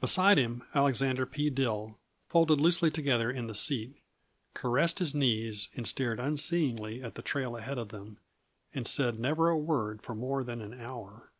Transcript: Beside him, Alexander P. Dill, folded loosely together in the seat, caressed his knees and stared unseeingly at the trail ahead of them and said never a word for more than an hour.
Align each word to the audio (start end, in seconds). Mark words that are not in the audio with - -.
Beside 0.00 0.36
him, 0.36 0.64
Alexander 0.74 1.24
P. 1.24 1.48
Dill, 1.48 1.96
folded 2.26 2.60
loosely 2.60 2.90
together 2.90 3.30
in 3.30 3.46
the 3.46 3.54
seat, 3.54 3.94
caressed 4.52 4.98
his 4.98 5.14
knees 5.14 5.68
and 5.76 5.86
stared 5.86 6.18
unseeingly 6.18 7.00
at 7.04 7.14
the 7.14 7.22
trail 7.22 7.56
ahead 7.56 7.78
of 7.78 7.90
them 7.90 8.18
and 8.74 8.84
said 8.84 9.20
never 9.20 9.48
a 9.48 9.56
word 9.56 10.02
for 10.02 10.16
more 10.16 10.42
than 10.42 10.60
an 10.60 10.74
hour. 10.74 11.30